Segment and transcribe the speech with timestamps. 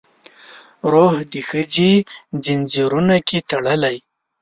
[0.91, 1.91] روح د ښځې
[2.43, 3.97] ځنځیرونو کې تړلی